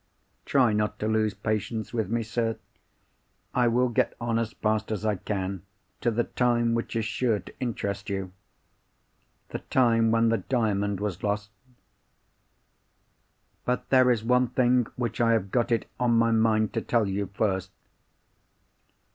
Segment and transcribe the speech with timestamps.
[0.45, 2.57] "Try not to lose patience with me, sir.
[3.53, 5.61] I will get on as fast as I can
[5.99, 11.51] to the time which is sure to interest you—the time when the Diamond was lost.
[13.63, 17.07] "But there is one thing which I have got it on my mind to tell
[17.07, 17.69] you first.